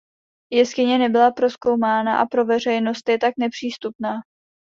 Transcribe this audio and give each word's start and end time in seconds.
Jeskyně 0.51 0.97
nebyla 0.97 1.31
prozkoumána 1.31 2.17
a 2.19 2.25
pro 2.25 2.45
veřejnost 2.45 3.09
je 3.09 3.17
tak 3.17 3.33
nepřístupná. 3.39 4.15